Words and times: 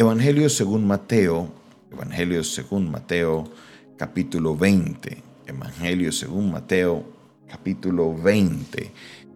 Evangelio 0.00 0.48
según 0.48 0.86
Mateo, 0.86 1.52
Evangelio 1.92 2.42
según 2.42 2.90
Mateo, 2.90 3.44
capítulo 3.98 4.56
20. 4.56 5.22
Evangelio 5.46 6.10
según 6.10 6.50
Mateo, 6.50 7.04
capítulo 7.46 8.16
20. 8.16 8.92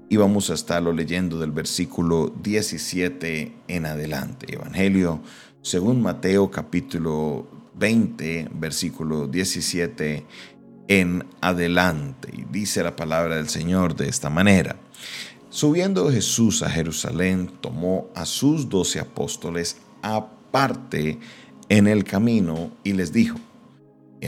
Y 0.09 0.17
vamos 0.17 0.49
a 0.49 0.55
estarlo 0.55 0.91
leyendo 0.95 1.39
del 1.39 1.51
versículo 1.51 2.33
17 2.43 3.53
en 3.69 3.85
adelante. 3.85 4.55
Evangelio 4.55 5.21
según 5.61 6.01
Mateo, 6.01 6.51
capítulo 6.51 7.47
20, 7.75 8.49
versículo 8.55 9.27
17 9.27 10.25
en 10.89 11.27
adelante. 11.43 12.31
Y 12.33 12.47
dice 12.51 12.83
la 12.83 12.97
palabra 12.97 13.37
del 13.37 13.51
Señor 13.51 13.97
de 13.97 14.09
esta 14.09 14.31
manera. 14.31 14.77
Subiendo 15.51 16.11
Jesús 16.11 16.63
a 16.63 16.71
Jerusalén, 16.71 17.51
tomó 17.61 18.09
a 18.15 18.25
sus 18.25 18.71
doce 18.71 18.99
apóstoles 18.99 19.77
aparte 20.55 21.19
en 21.69 21.89
el 21.89 22.05
camino 22.05 22.71
y 22.85 22.93
les 22.93 23.13
dijo, 23.13 23.39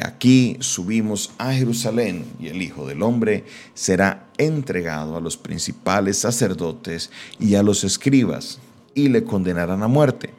aquí 0.03 0.57
subimos 0.59 1.31
a 1.39 1.53
Jerusalén 1.53 2.25
y 2.41 2.49
el 2.49 2.63
Hijo 2.63 2.85
del 2.89 3.03
Hombre 3.03 3.45
será 3.75 4.27
entregado 4.37 5.17
a 5.17 5.21
los 5.21 5.37
principales 5.37 6.19
sacerdotes 6.19 7.13
y 7.39 7.55
a 7.55 7.63
los 7.63 7.85
escribas 7.85 8.59
y 8.93 9.09
le 9.09 9.23
condenarán 9.23 9.85
a 9.85 9.89
muerte 9.89 10.35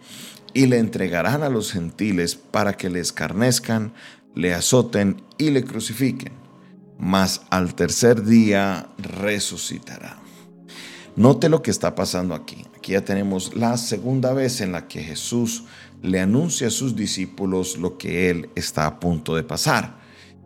y 0.53 0.65
le 0.65 0.77
entregarán 0.77 1.41
a 1.41 1.49
los 1.49 1.71
gentiles 1.71 2.35
para 2.35 2.73
que 2.73 2.89
le 2.89 2.99
escarnezcan, 2.99 3.93
le 4.35 4.53
azoten 4.53 5.21
y 5.37 5.51
le 5.51 5.63
crucifiquen. 5.63 6.33
Mas 6.99 7.43
al 7.49 7.75
tercer 7.75 8.25
día 8.25 8.89
resucitará. 8.97 10.19
Note 11.15 11.47
lo 11.47 11.61
que 11.61 11.71
está 11.71 11.95
pasando 11.95 12.35
aquí. 12.35 12.65
Aquí 12.87 12.93
ya 12.93 13.03
tenemos 13.03 13.53
la 13.53 13.75
segunda 13.75 14.31
vez 14.31 14.61
en 14.61 14.71
la 14.71 14.87
que 14.87 15.03
Jesús 15.03 15.65
le 16.01 16.21
anuncia 16.21 16.67
a 16.67 16.69
sus 16.69 16.95
discípulos 16.95 17.77
lo 17.77 17.97
que 17.97 18.29
él 18.29 18.49
está 18.55 18.85
a 18.85 18.97
punto 19.01 19.35
de 19.35 19.43
pasar. 19.43 19.97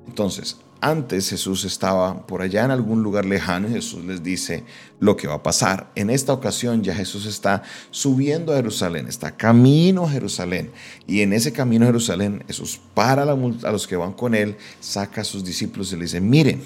Entonces, 0.08 0.58
antes 0.82 1.30
Jesús 1.30 1.66
estaba 1.66 2.26
por 2.26 2.42
allá 2.42 2.66
en 2.66 2.72
algún 2.72 3.04
lugar 3.04 3.26
lejano 3.26 3.70
y 3.70 3.74
Jesús 3.74 4.04
les 4.06 4.24
dice 4.24 4.64
lo 5.00 5.16
que 5.16 5.28
va 5.28 5.36
a 5.36 5.44
pasar. 5.44 5.92
En 5.94 6.10
esta 6.10 6.34
ocasión 6.34 6.82
ya 6.82 6.96
Jesús 6.96 7.28
está 7.28 7.62
subiendo 7.92 8.54
a 8.54 8.56
Jerusalén, 8.56 9.06
está 9.08 9.38
camino 9.38 10.06
a 10.06 10.10
Jerusalén. 10.10 10.72
Y 11.06 11.22
en 11.22 11.34
ese 11.34 11.54
camino 11.54 11.86
a 11.86 11.90
Jerusalén 11.90 12.44
Jesús 12.48 12.82
para 12.96 13.22
a 13.22 13.72
los 13.72 13.86
que 13.86 13.98
van 13.98 14.14
con 14.14 14.34
él, 14.34 14.58
saca 14.80 15.22
a 15.22 15.26
sus 15.26 15.44
discípulos 15.44 15.94
y 15.94 15.98
les 15.98 16.14
dice, 16.14 16.22
miren, 16.22 16.60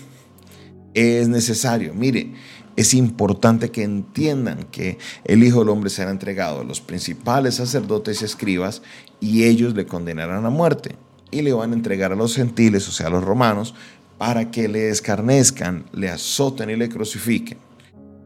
es 0.96 1.28
necesario, 1.28 1.94
mire, 1.94 2.32
es 2.76 2.94
importante 2.94 3.72
que 3.72 3.84
entiendan 3.84 4.64
que 4.72 4.98
el 5.24 5.44
Hijo 5.44 5.60
del 5.60 5.70
Hombre 5.70 5.90
será 5.90 6.12
entregado 6.12 6.62
a 6.62 6.64
los 6.64 6.82
principales 6.82 7.56
sacerdotes 7.56 8.22
y 8.22 8.26
escribas 8.26 8.82
y 9.20 9.44
ellos 9.46 9.74
le 9.74 9.86
condenarán 9.86 10.46
a 10.46 10.50
muerte 10.50 10.96
y 11.32 11.42
le 11.42 11.54
van 11.54 11.72
a 11.72 11.76
entregar 11.76 12.12
a 12.12 12.16
los 12.16 12.36
gentiles, 12.36 12.88
o 12.88 12.92
sea, 12.92 13.08
a 13.08 13.10
los 13.10 13.24
romanos, 13.24 13.74
para 14.18 14.52
que 14.52 14.68
le 14.68 14.90
escarnezcan, 14.90 15.86
le 15.94 16.10
azoten 16.10 16.70
y 16.70 16.76
le 16.76 16.90
crucifiquen. 16.90 17.58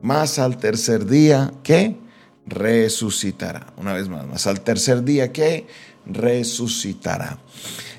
Más 0.02 0.40
al 0.40 0.58
tercer 0.58 1.06
día 1.06 1.52
que 1.64 1.98
resucitará. 2.46 3.74
Una 3.78 3.94
vez 3.94 4.10
más, 4.10 4.28
más 4.28 4.48
al 4.48 4.62
tercer 4.62 5.04
día 5.04 5.32
que 5.32 5.68
resucitará. 6.10 7.40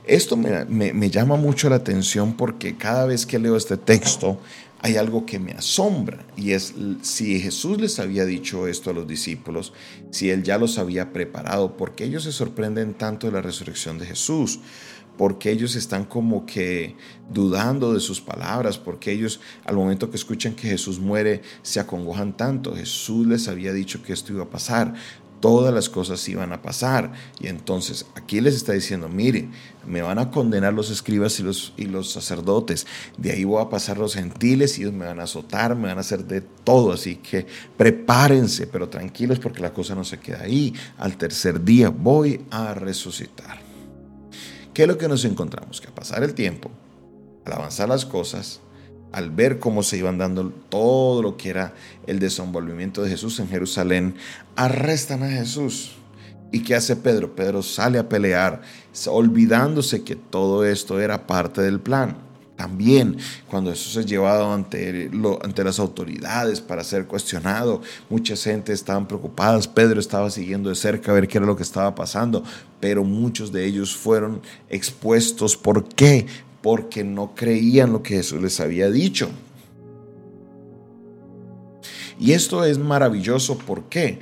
Esto 0.06 0.36
me, 0.36 0.64
me 0.64 1.10
llama 1.10 1.36
mucho 1.36 1.68
la 1.68 1.76
atención 1.76 2.34
porque 2.36 2.76
cada 2.76 3.06
vez 3.06 3.26
que 3.26 3.38
leo 3.38 3.56
este 3.56 3.76
texto, 3.76 4.38
hay 4.82 4.96
algo 4.96 5.26
que 5.26 5.38
me 5.38 5.52
asombra 5.52 6.24
y 6.36 6.52
es 6.52 6.74
si 7.02 7.38
Jesús 7.40 7.80
les 7.80 7.98
había 7.98 8.24
dicho 8.24 8.66
esto 8.66 8.90
a 8.90 8.94
los 8.94 9.06
discípulos, 9.06 9.72
si 10.10 10.30
él 10.30 10.42
ya 10.42 10.58
los 10.58 10.78
había 10.78 11.12
preparado, 11.12 11.76
porque 11.76 12.04
ellos 12.04 12.24
se 12.24 12.32
sorprenden 12.32 12.94
tanto 12.94 13.26
de 13.26 13.34
la 13.34 13.42
resurrección 13.42 13.98
de 13.98 14.06
Jesús, 14.06 14.60
porque 15.18 15.50
ellos 15.50 15.76
están 15.76 16.06
como 16.06 16.46
que 16.46 16.96
dudando 17.30 17.92
de 17.92 18.00
sus 18.00 18.22
palabras, 18.22 18.78
porque 18.78 19.12
ellos 19.12 19.40
al 19.66 19.76
momento 19.76 20.08
que 20.08 20.16
escuchan 20.16 20.54
que 20.54 20.68
Jesús 20.68 20.98
muere 20.98 21.42
se 21.62 21.78
acongojan 21.78 22.34
tanto. 22.34 22.74
Jesús 22.74 23.26
les 23.26 23.48
había 23.48 23.74
dicho 23.74 24.02
que 24.02 24.14
esto 24.14 24.32
iba 24.32 24.44
a 24.44 24.50
pasar 24.50 24.94
todas 25.40 25.74
las 25.74 25.88
cosas 25.88 26.26
iban 26.28 26.52
a 26.52 26.62
pasar. 26.62 27.12
Y 27.40 27.48
entonces 27.48 28.06
aquí 28.14 28.40
les 28.40 28.54
está 28.54 28.72
diciendo, 28.72 29.08
mire, 29.08 29.48
me 29.86 30.02
van 30.02 30.18
a 30.18 30.30
condenar 30.30 30.72
los 30.72 30.90
escribas 30.90 31.40
y 31.40 31.42
los, 31.42 31.72
y 31.76 31.86
los 31.86 32.12
sacerdotes, 32.12 32.86
de 33.16 33.32
ahí 33.32 33.44
voy 33.44 33.62
a 33.62 33.68
pasar 33.68 33.98
los 33.98 34.14
gentiles 34.14 34.78
y 34.78 34.82
ellos 34.82 34.94
me 34.94 35.06
van 35.06 35.20
a 35.20 35.24
azotar, 35.24 35.74
me 35.74 35.88
van 35.88 35.98
a 35.98 36.02
hacer 36.02 36.24
de 36.24 36.40
todo, 36.40 36.92
así 36.92 37.16
que 37.16 37.46
prepárense, 37.76 38.66
pero 38.66 38.88
tranquilos 38.88 39.38
porque 39.38 39.60
la 39.60 39.72
cosa 39.72 39.94
no 39.94 40.04
se 40.04 40.18
queda 40.18 40.42
ahí. 40.42 40.74
Al 40.98 41.16
tercer 41.16 41.64
día 41.64 41.88
voy 41.88 42.44
a 42.50 42.74
resucitar. 42.74 43.58
¿Qué 44.74 44.82
es 44.82 44.88
lo 44.88 44.98
que 44.98 45.08
nos 45.08 45.24
encontramos? 45.24 45.80
Que 45.80 45.88
a 45.88 45.94
pasar 45.94 46.22
el 46.22 46.34
tiempo, 46.34 46.70
al 47.44 47.54
avanzar 47.54 47.88
las 47.88 48.06
cosas, 48.06 48.60
al 49.12 49.30
ver 49.30 49.58
cómo 49.58 49.82
se 49.82 49.98
iban 49.98 50.18
dando 50.18 50.50
todo 50.68 51.22
lo 51.22 51.36
que 51.36 51.50
era 51.50 51.74
el 52.06 52.18
desenvolvimiento 52.18 53.02
de 53.02 53.10
Jesús 53.10 53.38
en 53.40 53.48
Jerusalén, 53.48 54.14
arrestan 54.56 55.22
a 55.22 55.28
Jesús. 55.28 55.96
¿Y 56.52 56.62
qué 56.62 56.74
hace 56.74 56.96
Pedro? 56.96 57.34
Pedro 57.34 57.62
sale 57.62 57.98
a 57.98 58.08
pelear, 58.08 58.62
olvidándose 59.06 60.02
que 60.02 60.16
todo 60.16 60.64
esto 60.64 61.00
era 61.00 61.26
parte 61.26 61.62
del 61.62 61.80
plan. 61.80 62.16
También 62.56 63.16
cuando 63.48 63.70
Jesús 63.70 63.96
es 63.96 64.04
llevado 64.04 64.52
ante, 64.52 65.10
ante 65.42 65.64
las 65.64 65.78
autoridades 65.78 66.60
para 66.60 66.84
ser 66.84 67.06
cuestionado, 67.06 67.80
mucha 68.10 68.36
gente 68.36 68.74
estaban 68.74 69.08
preocupadas, 69.08 69.66
Pedro 69.66 69.98
estaba 69.98 70.28
siguiendo 70.28 70.68
de 70.68 70.74
cerca 70.74 71.10
a 71.10 71.14
ver 71.14 71.26
qué 71.26 71.38
era 71.38 71.46
lo 71.46 71.56
que 71.56 71.62
estaba 71.62 71.94
pasando, 71.94 72.44
pero 72.78 73.02
muchos 73.02 73.50
de 73.50 73.64
ellos 73.64 73.96
fueron 73.96 74.42
expuestos. 74.68 75.56
¿Por 75.56 75.88
qué? 75.88 76.26
Porque 76.62 77.04
no 77.04 77.34
creían 77.34 77.92
lo 77.92 78.02
que 78.02 78.16
Jesús 78.16 78.40
les 78.42 78.60
había 78.60 78.90
dicho. 78.90 79.30
Y 82.18 82.32
esto 82.32 82.64
es 82.64 82.78
maravilloso, 82.78 83.56
¿por 83.56 83.84
qué? 83.84 84.18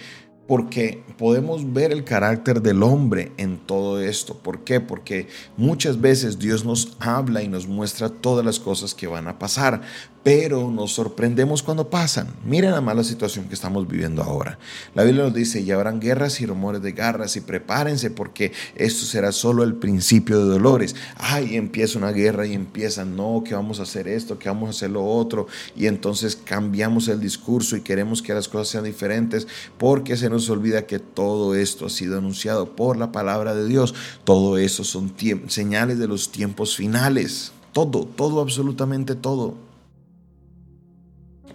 Porque 0.49 1.05
podemos 1.19 1.73
ver 1.73 1.93
el 1.93 2.03
carácter 2.03 2.63
del 2.63 2.83
hombre 2.83 3.31
en 3.37 3.59
todo 3.59 4.01
esto. 4.01 4.35
¿Por 4.35 4.65
qué? 4.65 4.81
Porque 4.81 5.29
muchas 5.57 6.01
veces 6.01 6.39
Dios 6.39 6.65
nos 6.65 6.97
habla 6.99 7.43
y 7.43 7.49
nos 7.49 7.69
muestra 7.69 8.09
todas 8.09 8.45
las 8.45 8.59
cosas 8.59 8.95
que 8.95 9.07
van 9.07 9.29
a 9.29 9.39
pasar, 9.39 9.83
pero 10.23 10.71
nos 10.71 10.93
sorprendemos 10.93 11.63
cuando 11.63 11.89
pasan. 11.89 12.29
Miren 12.45 12.73
la 12.73 12.81
mala 12.81 13.03
situación 13.03 13.47
que 13.47 13.55
estamos 13.55 13.89
viviendo 13.89 14.23
ahora. 14.23 14.59
La 14.95 15.05
Biblia 15.05 15.25
nos 15.25 15.35
dice, 15.35 15.61
y 15.61 15.71
habrán 15.71 16.01
guerras 16.01 16.41
y 16.41 16.47
rumores 16.47 16.83
de 16.83 16.93
garras 16.93 17.37
y 17.37 17.41
prepárense 17.41 18.11
porque 18.11 18.53
esto 18.75 19.07
será 19.07 19.33
solo 19.33 19.65
el 19.65 19.75
principio 19.75 20.39
de 20.39 20.53
dolores. 20.53 20.95
Ay, 21.17 21.57
empieza 21.57 21.99
una 21.99 22.13
guerra 22.13 22.47
y 22.47 22.53
empieza, 22.53 23.05
no, 23.05 23.43
que 23.45 23.55
vamos 23.55 23.81
a 23.81 23.85
hacer 23.85 24.07
esto, 24.07 24.39
que 24.39 24.49
vamos 24.49 24.69
a 24.69 24.71
hacer 24.71 24.91
lo 24.91 25.05
otro. 25.05 25.47
Y 25.75 25.87
entonces 25.87 26.37
cambiamos 26.37 27.09
el 27.09 27.21
discurso 27.21 27.77
y 27.77 27.81
queremos 27.81 28.21
que 28.21 28.35
las 28.35 28.49
cosas 28.49 28.69
sean 28.69 28.85
diferentes 28.85 29.47
porque 29.79 30.17
se 30.17 30.29
nos 30.29 30.38
olvida 30.51 30.87
que 30.87 30.99
todo 30.99 31.55
esto 31.55 31.87
ha 31.87 31.91
sido 31.91 32.19
anunciado 32.19 32.77
por 32.77 32.97
la 32.97 33.13
palabra 33.13 33.55
de 33.55 33.67
Dios. 33.67 33.95
Todo 34.25 34.59
eso 34.59 34.85
son 34.85 35.13
señales 35.49 35.99
de 35.99 36.07
los 36.07 36.31
tiempos 36.31 36.77
finales. 36.77 37.53
Todo, 37.73 38.05
todo, 38.05 38.41
absolutamente 38.41 39.15
todo. 39.15 39.55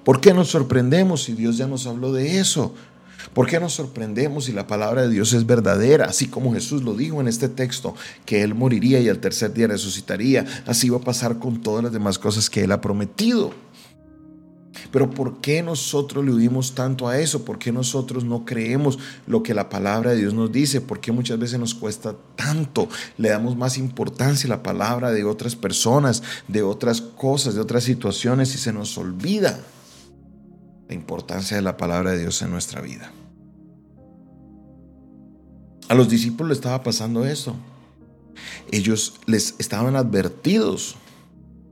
¿Por 0.03 0.19
qué 0.19 0.33
nos 0.33 0.49
sorprendemos 0.49 1.23
si 1.23 1.33
Dios 1.33 1.57
ya 1.57 1.67
nos 1.67 1.88
habló 1.88 2.11
de 2.11 2.39
eso? 2.39 2.73
¿Por 3.33 3.47
qué 3.47 3.59
nos 3.59 3.73
sorprendemos 3.73 4.45
si 4.45 4.51
la 4.51 4.67
palabra 4.67 5.03
de 5.03 5.09
Dios 5.09 5.33
es 5.33 5.45
verdadera? 5.45 6.05
Así 6.05 6.27
como 6.27 6.53
Jesús 6.53 6.83
lo 6.83 6.93
dijo 6.93 7.22
en 7.22 7.27
este 7.27 7.47
texto, 7.49 7.95
que 8.25 8.43
Él 8.43 8.53
moriría 8.53 8.99
y 8.99 9.09
al 9.09 9.19
tercer 9.19 9.53
día 9.53 9.67
resucitaría. 9.67 10.45
Así 10.66 10.89
va 10.89 10.97
a 10.97 11.01
pasar 11.01 11.39
con 11.39 11.61
todas 11.61 11.83
las 11.83 11.93
demás 11.93 12.19
cosas 12.19 12.49
que 12.49 12.63
Él 12.63 12.72
ha 12.72 12.81
prometido. 12.81 13.51
Pero 14.93 15.09
¿por 15.09 15.41
qué 15.41 15.63
nosotros 15.63 16.23
le 16.23 16.31
huimos 16.31 16.75
tanto 16.75 17.07
a 17.07 17.17
eso? 17.17 17.43
¿Por 17.43 17.57
qué 17.57 17.71
nosotros 17.71 18.23
no 18.25 18.45
creemos 18.45 18.99
lo 19.25 19.41
que 19.41 19.55
la 19.55 19.67
palabra 19.67 20.11
de 20.11 20.17
Dios 20.17 20.35
nos 20.35 20.51
dice? 20.51 20.81
¿Por 20.81 20.99
qué 20.99 21.11
muchas 21.11 21.39
veces 21.39 21.59
nos 21.59 21.73
cuesta 21.73 22.15
tanto? 22.35 22.87
Le 23.17 23.29
damos 23.29 23.57
más 23.57 23.79
importancia 23.79 24.45
a 24.45 24.55
la 24.55 24.61
palabra 24.61 25.09
de 25.09 25.23
otras 25.23 25.55
personas, 25.55 26.22
de 26.47 26.61
otras 26.61 27.01
cosas, 27.01 27.55
de 27.55 27.61
otras 27.61 27.85
situaciones 27.85 28.53
y 28.53 28.59
se 28.59 28.72
nos 28.72 28.95
olvida 28.99 29.59
la 30.87 30.93
importancia 30.93 31.57
de 31.57 31.63
la 31.63 31.75
palabra 31.75 32.11
de 32.11 32.19
Dios 32.19 32.39
en 32.43 32.51
nuestra 32.51 32.79
vida. 32.79 33.11
A 35.89 35.96
los 35.96 36.07
discípulos 36.07 36.49
les 36.49 36.57
estaba 36.59 36.84
pasando 36.84 37.25
eso. 37.25 37.55
Ellos 38.72 39.16
les 39.25 39.55
estaban 39.57 39.96
advertidos. 39.96 40.97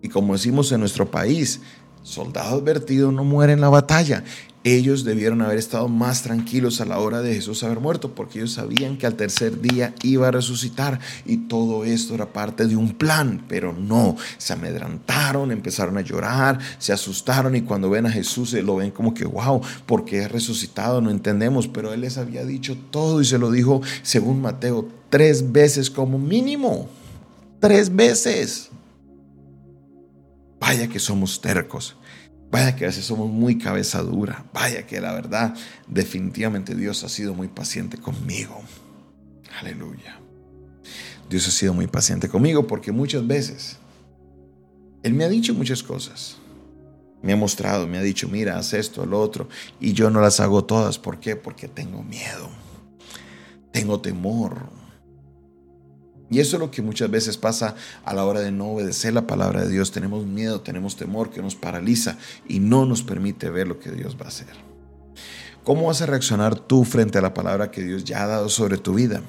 Y 0.02 0.10
como 0.10 0.34
decimos 0.34 0.72
en 0.72 0.80
nuestro 0.80 1.12
país, 1.12 1.62
soldado 2.04 2.58
advertido 2.58 3.12
no 3.12 3.24
muere 3.24 3.54
en 3.54 3.62
la 3.62 3.70
batalla 3.70 4.24
ellos 4.64 5.04
debieron 5.04 5.42
haber 5.42 5.58
estado 5.58 5.88
más 5.88 6.22
tranquilos 6.22 6.82
a 6.82 6.86
la 6.86 7.00
hora 7.00 7.22
de 7.22 7.34
Jesús 7.34 7.64
haber 7.64 7.80
muerto, 7.80 8.14
porque 8.14 8.40
ellos 8.40 8.54
sabían 8.54 8.98
que 8.98 9.08
al 9.08 9.16
tercer 9.16 9.60
día 9.60 9.96
iba 10.04 10.28
a 10.28 10.32
resucitar 10.32 11.00
y 11.26 11.38
todo 11.48 11.84
esto 11.84 12.14
era 12.14 12.32
parte 12.32 12.68
de 12.68 12.76
un 12.76 12.94
plan, 12.94 13.44
pero 13.48 13.74
no, 13.74 14.16
se 14.38 14.54
amedrantaron, 14.54 15.52
empezaron 15.52 15.98
a 15.98 16.02
llorar, 16.02 16.60
se 16.78 16.94
asustaron 16.94 17.56
y 17.56 17.62
cuando 17.62 17.90
ven 17.90 18.06
a 18.06 18.12
Jesús 18.12 18.52
se 18.52 18.62
lo 18.62 18.76
ven 18.76 18.92
como 18.92 19.16
que, 19.16 19.26
wow, 19.26 19.62
porque 19.88 20.20
es 20.20 20.32
resucitado, 20.32 21.02
no 21.02 21.10
entendemos, 21.10 21.68
pero 21.68 21.92
Él 21.92 22.02
les 22.02 22.20
había 22.20 22.46
dicho 22.46 22.78
todo 22.92 23.20
y 23.20 23.26
se 23.26 23.40
lo 23.40 23.50
dijo 23.50 23.82
según 24.04 24.42
Mateo 24.42 24.88
tres 25.10 25.52
veces 25.52 25.90
como 25.90 26.20
mínimo. 26.20 26.88
Tres 27.60 27.96
veces. 27.96 28.70
Vaya 30.62 30.88
que 30.88 31.00
somos 31.00 31.42
tercos. 31.42 31.98
Vaya 32.52 32.76
que 32.76 32.86
a 32.86 32.88
veces 32.88 33.04
somos 33.04 33.32
muy 33.32 33.58
cabeza 33.58 34.02
dura. 34.04 34.46
Vaya 34.54 34.86
que 34.86 35.02
la 35.02 35.12
verdad, 35.12 35.56
definitivamente 35.88 36.76
Dios 36.76 37.04
ha 37.04 37.10
sido 37.10 37.34
muy 37.34 37.48
paciente 37.48 37.98
conmigo. 37.98 38.62
Aleluya. 39.60 40.20
Dios 41.28 41.48
ha 41.48 41.52
sido 41.52 41.74
muy 41.74 41.88
paciente 41.88 42.30
conmigo 42.30 42.68
porque 42.68 42.92
muchas 42.92 43.26
veces 43.26 43.78
Él 45.02 45.16
me 45.16 45.24
ha 45.24 45.30
dicho 45.30 45.56
muchas 45.56 45.82
cosas. 45.82 46.38
Me 47.24 47.34
ha 47.34 47.38
mostrado, 47.38 47.88
me 47.88 47.98
ha 47.98 48.02
dicho, 48.04 48.28
mira, 48.28 48.58
haz 48.58 48.74
esto, 48.74 49.06
lo 49.06 49.20
otro. 49.20 49.50
Y 49.80 49.94
yo 49.94 50.12
no 50.12 50.22
las 50.22 50.40
hago 50.40 50.64
todas. 50.64 51.00
¿Por 51.00 51.20
qué? 51.20 51.36
Porque 51.36 51.68
tengo 51.68 52.04
miedo. 52.04 52.50
Tengo 53.72 54.00
temor. 54.00 54.70
Y 56.32 56.40
eso 56.40 56.56
es 56.56 56.62
lo 56.62 56.72
que 56.72 56.82
muchas 56.82 57.12
veces 57.12 57.36
pasa 57.36 57.76
a 58.06 58.14
la 58.14 58.24
hora 58.24 58.40
de 58.40 58.54
no 58.54 58.70
obedecer 58.70 59.14
la 59.14 59.28
palabra 59.28 59.64
de 59.64 59.70
Dios. 59.70 59.92
Tenemos 59.92 60.26
miedo, 60.26 60.62
tenemos 60.62 60.96
temor 60.96 61.30
que 61.30 61.42
nos 61.42 61.56
paraliza 61.56 62.18
y 62.48 62.62
no 62.62 62.86
nos 62.86 63.04
permite 63.04 63.50
ver 63.50 63.68
lo 63.68 63.80
que 63.80 63.92
Dios 63.92 64.16
va 64.16 64.26
a 64.26 64.30
hacer. 64.30 64.48
¿Cómo 65.66 65.88
vas 65.88 66.02
a 66.02 66.06
reaccionar 66.06 66.58
tú 66.58 66.86
frente 66.86 67.18
a 67.18 67.22
la 67.22 67.34
palabra 67.34 67.70
que 67.70 67.84
Dios 67.84 68.06
ya 68.06 68.24
ha 68.24 68.28
dado 68.28 68.48
sobre 68.48 68.78
tu 68.78 68.94
vida? 68.94 69.22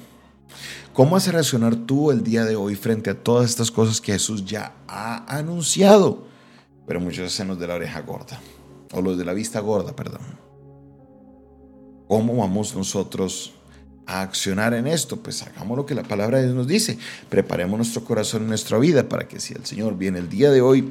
¿Cómo 0.93 1.11
vas 1.11 1.27
a 1.27 1.33
reaccionar 1.33 1.75
tú 1.75 2.09
el 2.09 2.23
día 2.23 2.45
de 2.45 2.55
hoy 2.55 2.75
frente 2.75 3.09
a 3.09 3.21
todas 3.21 3.49
estas 3.49 3.69
cosas 3.69 3.99
que 3.99 4.13
Jesús 4.13 4.45
ya 4.45 4.73
ha 4.87 5.25
anunciado? 5.37 6.25
Pero 6.87 7.01
muchos 7.01 7.33
hacen 7.33 7.49
los 7.49 7.59
de 7.59 7.67
la 7.67 7.75
oreja 7.75 7.99
gorda, 7.99 8.39
o 8.93 9.01
los 9.01 9.17
de 9.17 9.25
la 9.25 9.33
vista 9.33 9.59
gorda, 9.59 9.93
perdón. 9.93 10.21
¿Cómo 12.07 12.37
vamos 12.37 12.73
nosotros 12.73 13.53
a 14.05 14.21
accionar 14.21 14.73
en 14.73 14.87
esto? 14.87 15.17
Pues 15.17 15.41
hagamos 15.43 15.77
lo 15.77 15.85
que 15.85 15.95
la 15.95 16.03
palabra 16.03 16.37
de 16.37 16.45
Dios 16.45 16.55
nos 16.55 16.67
dice. 16.67 16.97
Preparemos 17.29 17.77
nuestro 17.77 18.03
corazón 18.03 18.43
y 18.43 18.47
nuestra 18.47 18.77
vida 18.77 19.07
para 19.07 19.27
que 19.27 19.39
si 19.39 19.53
el 19.53 19.65
Señor 19.65 19.97
viene 19.97 20.19
el 20.19 20.29
día 20.29 20.51
de 20.51 20.61
hoy, 20.61 20.89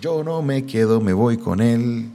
yo 0.00 0.24
no 0.24 0.42
me 0.42 0.64
quedo, 0.66 1.00
me 1.00 1.12
voy 1.12 1.36
con 1.36 1.60
Él. 1.60 2.10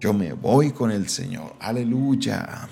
Yo 0.00 0.12
me 0.12 0.32
voy 0.32 0.72
con 0.72 0.90
el 0.90 1.08
Señor. 1.08 1.54
Aleluya. 1.60 2.68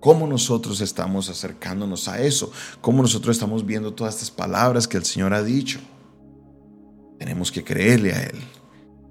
¿Cómo 0.00 0.26
nosotros 0.26 0.80
estamos 0.80 1.28
acercándonos 1.28 2.08
a 2.08 2.20
eso? 2.20 2.50
¿Cómo 2.80 3.02
nosotros 3.02 3.36
estamos 3.36 3.64
viendo 3.66 3.92
todas 3.92 4.14
estas 4.14 4.30
palabras 4.30 4.88
que 4.88 4.96
el 4.96 5.04
Señor 5.04 5.34
ha 5.34 5.42
dicho? 5.42 5.78
Tenemos 7.18 7.52
que 7.52 7.62
creerle 7.62 8.12
a 8.12 8.22
Él. 8.22 8.38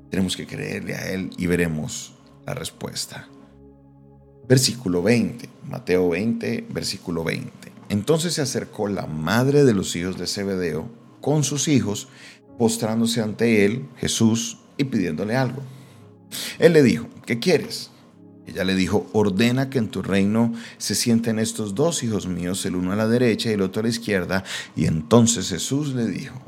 Tenemos 0.10 0.36
que 0.36 0.48
creerle 0.48 0.96
a 0.96 1.12
Él 1.12 1.30
y 1.38 1.46
veremos 1.46 2.14
la 2.46 2.56
respuesta. 2.56 3.28
Versículo 4.50 5.04
20, 5.04 5.48
Mateo 5.70 6.10
20, 6.10 6.66
versículo 6.72 7.24
20. 7.24 7.52
Entonces 7.90 8.34
se 8.34 8.42
acercó 8.42 8.88
la 8.88 9.06
madre 9.06 9.64
de 9.64 9.76
los 9.76 9.96
hijos 9.96 10.18
de 10.18 10.26
Zebedeo 10.26 10.90
con 11.22 11.44
sus 11.44 11.68
hijos, 11.68 12.08
postrándose 12.58 13.22
ante 13.22 13.64
él, 13.64 13.86
Jesús, 13.98 14.58
y 14.76 14.86
pidiéndole 14.86 15.36
algo. 15.36 15.62
Él 16.58 16.74
le 16.74 16.82
dijo, 16.82 17.08
¿qué 17.28 17.38
quieres? 17.38 17.92
Ella 18.48 18.64
le 18.64 18.74
dijo, 18.74 19.08
ordena 19.14 19.70
que 19.70 19.78
en 19.78 19.90
tu 19.90 20.02
reino 20.02 20.52
se 20.80 20.96
sienten 20.96 21.38
estos 21.38 21.76
dos 21.76 22.02
hijos 22.02 22.26
míos, 22.26 22.66
el 22.66 22.76
uno 22.76 22.92
a 22.92 22.96
la 22.96 23.08
derecha 23.08 23.52
y 23.52 23.54
el 23.54 23.62
otro 23.62 23.82
a 23.82 23.84
la 23.84 23.90
izquierda. 23.90 24.44
Y 24.76 24.88
entonces 24.88 25.50
Jesús 25.50 25.94
le 25.94 26.08
dijo, 26.08 26.42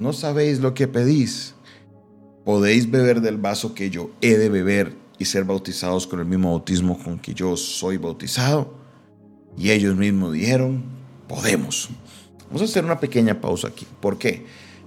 ¿no 0.00 0.12
sabéis 0.12 0.58
lo 0.58 0.74
que 0.74 0.88
pedís? 0.88 1.54
¿Podéis 2.44 2.90
beber 2.90 3.20
del 3.20 3.36
vaso 3.36 3.74
que 3.74 3.90
yo 3.90 4.10
he 4.20 4.36
de 4.36 4.48
beber 4.48 5.03
y 5.18 5.24
ser 5.24 5.44
bautizados 5.44 6.06
con 6.06 6.20
el 6.20 6.26
mismo 6.26 6.50
bautismo 6.50 6.98
con 7.02 7.18
que 7.18 7.34
yo 7.34 7.56
soy 7.56 7.96
bautizado? 7.96 8.74
Y 9.56 9.70
ellos 9.70 9.96
mismos 9.96 10.32
dijeron, 10.32 10.84
podemos. 11.28 11.90
Vamos 12.46 12.62
a 12.62 12.64
hacer 12.64 12.84
una 12.84 12.98
pequeña 12.98 13.40
pausa 13.40 13.68
aquí. 13.68 13.86
¿Por 14.00 14.18
qué? 14.18 14.44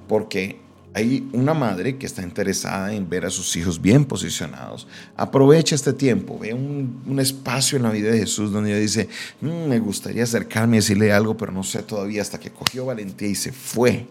Porque 0.08 0.60
hay 0.94 1.30
una 1.32 1.54
madre 1.54 1.98
que 1.98 2.08
está 2.08 2.24
interesada 2.24 2.92
en 2.94 3.08
ver 3.08 3.26
a 3.26 3.30
sus 3.30 3.56
hijos 3.56 3.82
bien 3.82 4.06
posicionados. 4.06 4.88
Aprovecha 5.16 5.76
este 5.76 5.94
tiempo, 5.94 6.40
ve 6.40 6.54
un, 6.54 7.20
espacio 7.20 7.78
en 7.78 7.84
la 7.84 7.92
vida 7.92 8.10
de 8.10 8.20
Jesús 8.20 8.52
donde 8.52 8.72
ella 8.72 8.80
dice, 8.80 9.08
mm, 9.42 9.68
me 9.68 9.80
gustaría 9.80 10.24
acercarme 10.24 10.78
y 10.78 10.80
decirle 10.80 11.12
algo, 11.12 11.38
pero 11.38 11.52
no 11.52 11.64
sé 11.64 11.84
todavía, 11.84 12.22
hasta 12.22 12.40
que 12.40 12.50
cogió 12.50 12.86
valentía 12.86 13.28
y 13.28 13.36
se 13.36 13.52
fue. 13.52 14.08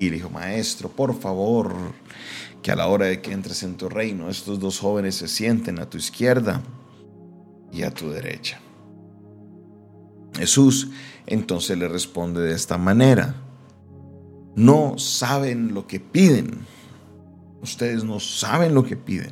Y 0.00 0.10
le 0.10 0.16
dijo, 0.16 0.30
maestro, 0.30 0.88
por 0.88 1.14
favor, 1.14 1.72
que 2.62 2.72
a 2.72 2.76
la 2.76 2.88
hora 2.88 3.06
de 3.06 3.20
que 3.20 3.30
entres 3.30 3.62
en 3.62 3.76
tu 3.76 3.88
reino, 3.88 4.28
estos 4.28 4.58
dos 4.58 4.80
jóvenes 4.80 5.14
se 5.14 5.28
sienten 5.28 5.78
a 5.78 5.88
tu 5.88 5.98
izquierda 5.98 6.60
y 7.72 7.82
a 7.82 7.94
tu 7.94 8.10
derecha. 8.10 8.60
Jesús 10.36 10.88
entonces 11.26 11.78
le 11.78 11.86
responde 11.86 12.40
de 12.40 12.54
esta 12.54 12.76
manera 12.76 13.36
no 14.54 14.98
saben 14.98 15.74
lo 15.74 15.86
que 15.86 16.00
piden. 16.00 16.66
Ustedes 17.62 18.04
no 18.04 18.20
saben 18.20 18.74
lo 18.74 18.84
que 18.84 18.96
piden. 18.96 19.30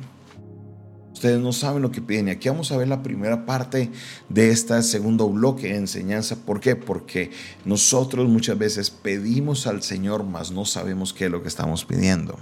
Ustedes 1.19 1.41
no 1.41 1.51
saben 1.51 1.81
lo 1.81 1.91
que 1.91 2.01
piden. 2.01 2.29
Y 2.29 2.31
aquí 2.31 2.47
vamos 2.47 2.71
a 2.71 2.77
ver 2.77 2.87
la 2.87 3.03
primera 3.03 3.45
parte 3.45 3.91
de 4.29 4.51
este 4.51 4.81
segundo 4.83 5.27
bloque 5.27 5.67
de 5.67 5.75
enseñanza. 5.75 6.37
¿Por 6.45 6.61
qué? 6.61 6.77
Porque 6.77 7.31
nosotros 7.65 8.29
muchas 8.29 8.57
veces 8.57 8.89
pedimos 8.89 9.67
al 9.67 9.83
Señor, 9.83 10.23
mas 10.23 10.49
no 10.49 10.63
sabemos 10.63 11.11
qué 11.11 11.25
es 11.25 11.31
lo 11.31 11.41
que 11.41 11.49
estamos 11.49 11.83
pidiendo. 11.83 12.39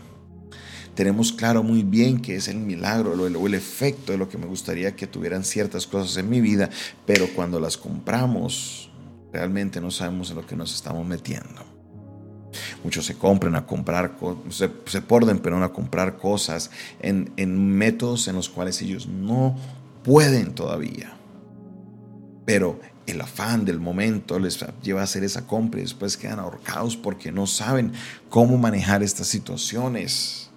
Tenemos 0.94 1.31
claro 1.33 1.63
muy 1.63 1.81
bien 1.81 2.21
que 2.21 2.35
es 2.35 2.47
el 2.50 2.57
milagro 2.57 3.13
o 3.13 3.47
el, 3.47 3.53
efecto 3.56 4.12
de 4.12 4.19
lo 4.19 4.29
que 4.29 4.38
me 4.38 4.45
gustaría 4.45 4.95
que 4.95 5.07
tuvieran 5.07 5.44
ciertas 5.44 5.88
cosas 5.88 6.15
en 6.18 6.29
mi 6.29 6.39
vida, 6.39 6.69
pero 7.07 7.27
cuando 7.35 7.59
las 7.59 7.77
compramos, 7.77 8.91
realmente 9.33 9.81
no 9.81 9.89
sabemos 9.89 10.29
en 10.29 10.35
lo 10.35 10.45
que 10.45 10.56
nos 10.56 10.75
estamos 10.75 11.03
metiendo. 11.03 11.76
Muchos 12.83 13.05
se 13.05 13.15
compran 13.15 13.55
a 13.55 13.65
comprar, 13.65 14.17
se, 14.49 14.71
se 14.85 15.01
porden, 15.01 15.39
pero 15.39 15.61
a 15.63 15.73
comprar 15.73 16.17
cosas 16.17 16.71
en, 17.01 17.31
en 17.38 17.77
métodos 17.77 18.27
en 18.27 18.35
los 18.35 18.49
cuales 18.49 18.81
ellos 18.81 19.07
no 19.07 19.57
pueden 20.03 20.53
todavía. 20.53 21.13
Pero 22.45 22.79
el 23.07 23.21
afán 23.21 23.65
del 23.65 23.79
momento 23.79 24.38
les 24.38 24.63
lleva 24.83 25.01
a 25.01 25.05
hacer 25.05 25.23
esa 25.23 25.47
compra 25.47 25.79
y 25.79 25.83
después 25.83 26.17
quedan 26.17 26.39
ahorcados 26.39 26.95
porque 26.95 27.31
no 27.31 27.47
saben 27.47 27.94
cómo 28.29 28.57
manejar 28.57 29.03
estas 29.03 29.27
situaciones. 29.27 30.50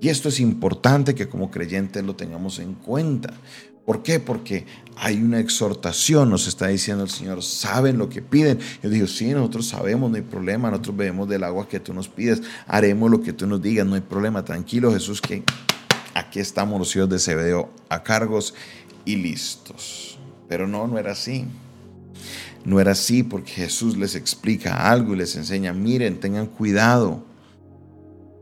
Y 0.00 0.08
esto 0.08 0.28
es 0.28 0.40
importante 0.40 1.14
que 1.14 1.28
como 1.28 1.50
creyentes 1.50 2.02
lo 2.02 2.16
tengamos 2.16 2.58
en 2.58 2.74
cuenta, 2.74 3.34
¿Por 3.84 4.02
qué? 4.02 4.20
Porque 4.20 4.64
hay 4.96 5.20
una 5.20 5.40
exhortación, 5.40 6.30
nos 6.30 6.46
está 6.46 6.68
diciendo 6.68 7.02
el 7.02 7.10
Señor, 7.10 7.42
saben 7.42 7.98
lo 7.98 8.08
que 8.08 8.22
piden. 8.22 8.58
Yo 8.82 8.90
digo, 8.90 9.06
sí, 9.06 9.28
nosotros 9.30 9.66
sabemos, 9.66 10.10
no 10.10 10.16
hay 10.16 10.22
problema, 10.22 10.70
nosotros 10.70 10.96
bebemos 10.96 11.28
del 11.28 11.42
agua 11.42 11.68
que 11.68 11.80
tú 11.80 11.92
nos 11.92 12.08
pides, 12.08 12.42
haremos 12.66 13.10
lo 13.10 13.20
que 13.20 13.32
tú 13.32 13.46
nos 13.46 13.60
digas, 13.60 13.86
no 13.86 13.94
hay 13.94 14.00
problema, 14.00 14.44
tranquilo 14.44 14.92
Jesús, 14.92 15.20
que 15.20 15.42
aquí 16.14 16.38
estamos 16.38 16.78
los 16.78 16.94
hijos 16.94 17.08
de 17.08 17.18
Zebedeo 17.18 17.70
a 17.88 18.02
cargos 18.02 18.54
y 19.04 19.16
listos. 19.16 20.18
Pero 20.48 20.68
no, 20.68 20.86
no 20.86 20.98
era 20.98 21.12
así. 21.12 21.46
No 22.64 22.78
era 22.78 22.92
así 22.92 23.24
porque 23.24 23.50
Jesús 23.50 23.96
les 23.96 24.14
explica 24.14 24.88
algo 24.88 25.14
y 25.14 25.16
les 25.16 25.34
enseña, 25.34 25.72
miren, 25.72 26.20
tengan 26.20 26.46
cuidado, 26.46 27.24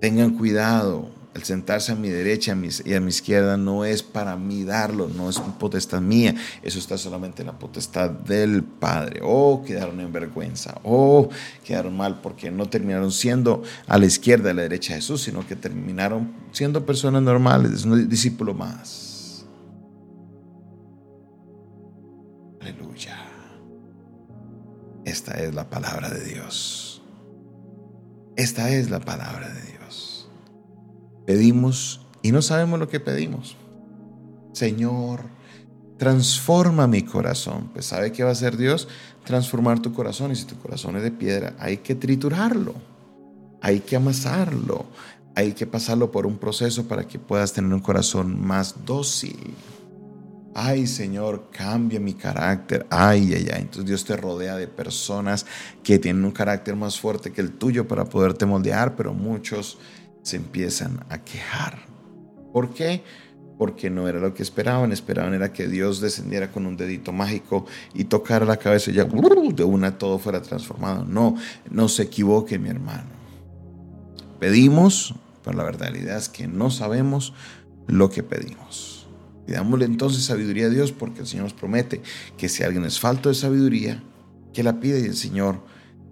tengan 0.00 0.36
cuidado 0.36 1.19
el 1.34 1.44
sentarse 1.44 1.92
a 1.92 1.94
mi 1.94 2.08
derecha 2.08 2.56
y 2.84 2.94
a 2.94 3.00
mi 3.00 3.08
izquierda 3.08 3.56
no 3.56 3.84
es 3.84 4.02
para 4.02 4.36
mí 4.36 4.64
darlo, 4.64 5.08
no 5.08 5.30
es 5.30 5.38
potestad 5.38 6.00
mía, 6.00 6.34
eso 6.62 6.78
está 6.78 6.98
solamente 6.98 7.42
en 7.42 7.46
la 7.46 7.58
potestad 7.58 8.10
del 8.10 8.64
Padre. 8.64 9.20
Oh, 9.22 9.62
quedaron 9.64 10.00
en 10.00 10.12
vergüenza, 10.12 10.80
oh, 10.82 11.28
quedaron 11.64 11.96
mal 11.96 12.20
porque 12.20 12.50
no 12.50 12.68
terminaron 12.68 13.12
siendo 13.12 13.62
a 13.86 13.98
la 13.98 14.06
izquierda, 14.06 14.50
a 14.50 14.54
la 14.54 14.62
derecha 14.62 14.94
de 14.94 15.00
Jesús, 15.00 15.22
sino 15.22 15.46
que 15.46 15.54
terminaron 15.54 16.32
siendo 16.52 16.84
personas 16.84 17.22
normales, 17.22 17.84
un 17.84 18.08
discípulo 18.08 18.52
más. 18.52 19.44
Aleluya. 22.60 23.16
Esta 25.04 25.34
es 25.42 25.54
la 25.54 25.70
palabra 25.70 26.10
de 26.10 26.24
Dios. 26.24 27.02
Esta 28.36 28.70
es 28.70 28.90
la 28.90 29.00
palabra 29.00 29.48
de 29.48 29.60
Dios. 29.62 30.09
Pedimos 31.26 32.00
y 32.22 32.32
no 32.32 32.42
sabemos 32.42 32.78
lo 32.78 32.88
que 32.88 33.00
pedimos. 33.00 33.56
Señor, 34.52 35.20
transforma 35.96 36.86
mi 36.86 37.02
corazón. 37.02 37.70
Pues 37.72 37.86
¿sabe 37.86 38.12
qué 38.12 38.22
va 38.22 38.30
a 38.30 38.32
hacer 38.32 38.56
Dios? 38.56 38.88
Transformar 39.24 39.80
tu 39.80 39.92
corazón. 39.92 40.32
Y 40.32 40.36
si 40.36 40.44
tu 40.44 40.58
corazón 40.58 40.96
es 40.96 41.02
de 41.02 41.10
piedra, 41.10 41.54
hay 41.58 41.78
que 41.78 41.94
triturarlo. 41.94 42.74
Hay 43.60 43.80
que 43.80 43.96
amasarlo. 43.96 44.86
Hay 45.34 45.52
que 45.52 45.66
pasarlo 45.66 46.10
por 46.10 46.26
un 46.26 46.38
proceso 46.38 46.88
para 46.88 47.06
que 47.06 47.18
puedas 47.18 47.52
tener 47.52 47.72
un 47.72 47.80
corazón 47.80 48.44
más 48.44 48.74
dócil. 48.84 49.54
Ay 50.54 50.88
Señor, 50.88 51.48
cambia 51.52 52.00
mi 52.00 52.14
carácter. 52.14 52.86
Ay, 52.90 53.32
ay, 53.34 53.48
ay. 53.52 53.60
Entonces 53.60 53.86
Dios 53.86 54.04
te 54.04 54.16
rodea 54.16 54.56
de 54.56 54.66
personas 54.66 55.46
que 55.84 55.98
tienen 55.98 56.24
un 56.24 56.32
carácter 56.32 56.74
más 56.74 56.98
fuerte 56.98 57.30
que 57.32 57.40
el 57.40 57.52
tuyo 57.52 57.86
para 57.86 58.04
poderte 58.04 58.46
moldear, 58.46 58.96
pero 58.96 59.14
muchos 59.14 59.78
se 60.22 60.36
empiezan 60.36 61.04
a 61.08 61.24
quejar. 61.24 61.78
¿Por 62.52 62.74
qué? 62.74 63.02
porque 63.60 63.90
no 63.90 64.08
era 64.08 64.20
lo 64.20 64.32
que 64.32 64.42
esperaban. 64.42 64.90
Esperaban 64.90 65.34
era 65.34 65.52
que 65.52 65.68
Dios 65.68 66.00
descendiera 66.00 66.50
con 66.50 66.64
un 66.64 66.78
dedito 66.78 67.12
mágico 67.12 67.66
y 67.92 68.04
tocara 68.04 68.46
la 68.46 68.56
cabeza 68.56 68.90
y 68.90 68.94
ya 68.94 69.04
de 69.04 69.64
una 69.64 69.98
todo 69.98 70.18
fuera 70.18 70.40
transformado. 70.40 71.04
No, 71.04 71.36
no 71.70 71.90
se 71.90 72.04
equivoque, 72.04 72.58
mi 72.58 72.70
hermano. 72.70 73.10
Pedimos, 74.38 75.14
pero 75.44 75.58
la 75.58 75.64
verdad 75.64 75.94
es 75.94 76.30
que 76.30 76.48
no 76.48 76.70
sabemos 76.70 77.34
lo 77.86 78.08
que 78.08 78.22
pedimos. 78.22 79.06
Pidámosle 79.46 79.84
entonces 79.84 80.24
sabiduría 80.24 80.64
a 80.64 80.70
Dios 80.70 80.90
porque 80.92 81.20
el 81.20 81.26
Señor 81.26 81.44
nos 81.44 81.52
promete 81.52 82.00
que 82.38 82.48
si 82.48 82.62
alguien 82.62 82.86
es 82.86 82.98
falto 82.98 83.28
de 83.28 83.34
sabiduría, 83.34 84.02
que 84.54 84.62
la 84.62 84.80
pide 84.80 85.00
y 85.00 85.04
el 85.04 85.16
Señor 85.16 85.60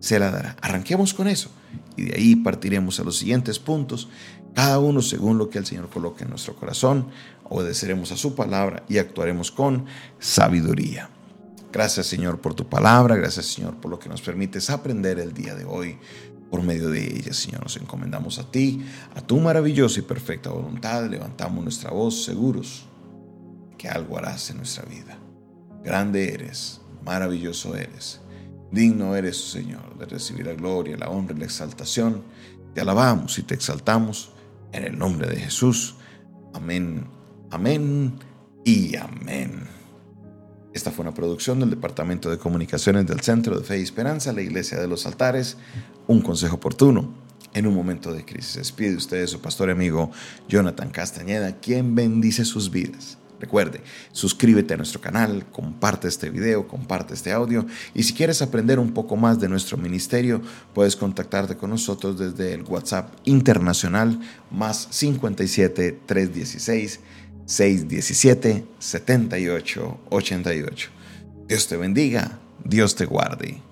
se 0.00 0.18
la 0.18 0.30
dará. 0.30 0.54
Arranquemos 0.60 1.14
con 1.14 1.26
eso 1.28 1.48
y 1.96 2.04
de 2.04 2.16
ahí 2.16 2.36
partiremos 2.36 3.00
a 3.00 3.04
los 3.04 3.18
siguientes 3.18 3.58
puntos, 3.58 4.08
cada 4.54 4.78
uno 4.78 5.02
según 5.02 5.38
lo 5.38 5.50
que 5.50 5.58
el 5.58 5.66
Señor 5.66 5.88
coloque 5.88 6.24
en 6.24 6.30
nuestro 6.30 6.56
corazón 6.56 7.06
obedeceremos 7.48 8.12
a 8.12 8.16
su 8.16 8.34
palabra 8.34 8.84
y 8.88 8.98
actuaremos 8.98 9.50
con 9.50 9.86
sabiduría. 10.18 11.10
Gracias 11.72 12.06
Señor 12.06 12.40
por 12.40 12.54
tu 12.54 12.68
palabra, 12.68 13.16
gracias 13.16 13.46
Señor 13.46 13.76
por 13.76 13.90
lo 13.90 13.98
que 13.98 14.08
nos 14.08 14.20
permites 14.20 14.70
aprender 14.70 15.18
el 15.18 15.32
día 15.32 15.54
de 15.54 15.64
hoy. 15.64 15.98
Por 16.50 16.62
medio 16.62 16.88
de 16.88 17.04
ella, 17.04 17.34
Señor, 17.34 17.62
nos 17.62 17.76
encomendamos 17.76 18.38
a 18.38 18.50
ti, 18.50 18.82
a 19.14 19.20
tu 19.20 19.38
maravillosa 19.38 20.00
y 20.00 20.02
perfecta 20.02 20.48
voluntad. 20.48 21.06
Levantamos 21.06 21.62
nuestra 21.62 21.90
voz 21.90 22.24
seguros 22.24 22.86
que 23.76 23.86
algo 23.86 24.16
harás 24.16 24.48
en 24.48 24.56
nuestra 24.56 24.86
vida. 24.86 25.18
Grande 25.84 26.32
eres, 26.32 26.80
maravilloso 27.04 27.76
eres. 27.76 28.22
Digno 28.70 29.16
eres, 29.16 29.36
Señor, 29.36 29.98
de 29.98 30.06
recibir 30.06 30.46
la 30.46 30.54
gloria, 30.54 30.96
la 30.96 31.08
honra 31.08 31.34
y 31.34 31.38
la 31.38 31.44
exaltación. 31.44 32.22
Te 32.74 32.80
alabamos 32.80 33.38
y 33.38 33.42
te 33.42 33.54
exaltamos 33.54 34.32
en 34.72 34.84
el 34.84 34.98
nombre 34.98 35.26
de 35.28 35.36
Jesús. 35.36 35.96
Amén 36.54 37.18
Amén 37.50 38.12
y 38.62 38.94
amén. 38.96 39.62
Esta 40.74 40.90
fue 40.90 41.02
una 41.02 41.14
producción 41.14 41.58
del 41.60 41.70
Departamento 41.70 42.30
de 42.30 42.36
Comunicaciones 42.36 43.06
del 43.06 43.20
Centro 43.20 43.58
de 43.58 43.64
Fe 43.64 43.78
y 43.78 43.82
Esperanza, 43.82 44.34
la 44.34 44.42
Iglesia 44.42 44.78
de 44.78 44.86
los 44.86 45.06
Altares. 45.06 45.56
Un 46.06 46.20
consejo 46.20 46.56
oportuno 46.56 47.14
en 47.54 47.66
un 47.66 47.74
momento 47.74 48.12
de 48.12 48.22
crisis. 48.22 48.56
Despide 48.56 48.96
usted 48.96 49.26
su 49.26 49.40
pastor 49.40 49.70
amigo 49.70 50.10
Jonathan 50.46 50.90
Castañeda, 50.90 51.58
quien 51.58 51.94
bendice 51.94 52.44
sus 52.44 52.70
vidas. 52.70 53.16
Recuerde, 53.40 53.80
suscríbete 54.12 54.74
a 54.74 54.76
nuestro 54.76 55.00
canal, 55.00 55.46
comparte 55.52 56.08
este 56.08 56.28
video, 56.30 56.66
comparte 56.66 57.14
este 57.14 57.30
audio 57.32 57.64
y 57.94 58.02
si 58.02 58.12
quieres 58.12 58.42
aprender 58.42 58.80
un 58.80 58.92
poco 58.92 59.16
más 59.16 59.38
de 59.38 59.48
nuestro 59.48 59.76
ministerio, 59.76 60.42
puedes 60.74 60.96
contactarte 60.96 61.56
con 61.56 61.70
nosotros 61.70 62.18
desde 62.18 62.54
el 62.54 62.64
WhatsApp 62.64 63.14
internacional 63.24 64.18
más 64.50 64.88
57 64.90 66.00
316 66.04 67.00
617 67.46 68.64
7888. 68.78 70.90
Dios 71.46 71.68
te 71.68 71.76
bendiga, 71.76 72.40
Dios 72.64 72.94
te 72.94 73.04
guarde. 73.06 73.62